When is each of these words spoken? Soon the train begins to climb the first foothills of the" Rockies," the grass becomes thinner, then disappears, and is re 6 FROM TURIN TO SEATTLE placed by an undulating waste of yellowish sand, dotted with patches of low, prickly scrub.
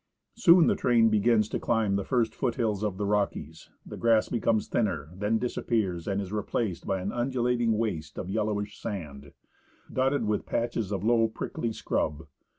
Soon 0.33 0.65
the 0.65 0.73
train 0.75 1.09
begins 1.09 1.47
to 1.49 1.59
climb 1.59 1.95
the 1.95 2.03
first 2.03 2.33
foothills 2.33 2.83
of 2.83 2.97
the" 2.97 3.05
Rockies," 3.05 3.69
the 3.85 3.97
grass 3.97 4.29
becomes 4.29 4.67
thinner, 4.67 5.09
then 5.13 5.37
disappears, 5.37 6.07
and 6.07 6.19
is 6.19 6.31
re 6.31 6.41
6 6.41 6.49
FROM 6.49 6.51
TURIN 6.59 6.69
TO 6.69 6.75
SEATTLE 6.75 6.85
placed 6.87 6.87
by 6.87 7.01
an 7.01 7.11
undulating 7.11 7.77
waste 7.77 8.17
of 8.17 8.31
yellowish 8.31 8.79
sand, 8.79 9.31
dotted 9.93 10.25
with 10.25 10.47
patches 10.47 10.91
of 10.91 11.03
low, 11.03 11.27
prickly 11.27 11.71
scrub. 11.71 12.25